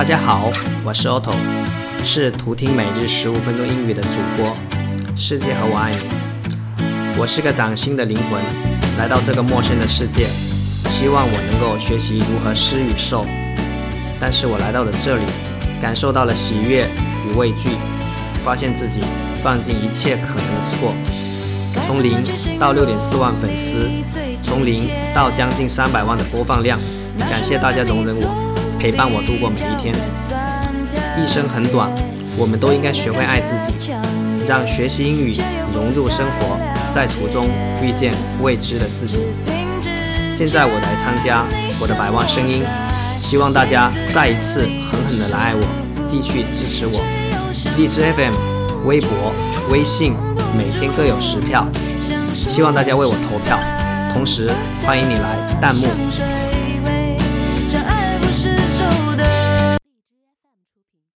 [0.00, 0.50] 大家好，
[0.82, 1.34] 我是 Otto，
[2.02, 4.56] 是图听每日十五分钟英语的主播。
[5.14, 7.18] 世界和我爱你。
[7.18, 8.40] 我是个崭新的灵魂，
[8.98, 10.24] 来到这个陌生的世界，
[10.88, 13.26] 希望我能够学习如何施与受。
[14.18, 15.24] 但是我来到了这里，
[15.82, 16.88] 感受到了喜悦
[17.28, 17.68] 与畏惧，
[18.42, 19.02] 发现自己
[19.42, 20.94] 放进一切可能的错。
[21.86, 22.22] 从零
[22.58, 23.86] 到六点四万粉丝，
[24.40, 26.80] 从零到将近三百万的播放量，
[27.18, 28.49] 感谢大家容忍我，
[28.80, 29.94] 陪伴我度过每一天。
[31.22, 31.90] 一生很短，
[32.34, 33.92] 我们都应该学会爱自己，
[34.46, 35.36] 让学习英语
[35.70, 36.58] 融入生活，
[36.90, 37.46] 在途中
[37.82, 39.20] 遇见未知的自己。
[40.32, 41.44] 现在我来参加
[41.78, 42.64] 我的百万声音，
[43.20, 44.60] 希望大家再一次
[44.90, 47.04] 狠狠的来爱我，继续支持我。
[47.76, 48.32] 荔枝 FM、
[48.86, 49.10] 微博、
[49.70, 50.14] 微信。
[50.56, 51.64] 每天各有十票，
[52.34, 53.56] 希望大家为我投票，
[54.12, 54.50] 同时
[54.82, 55.86] 欢迎你来弹幕。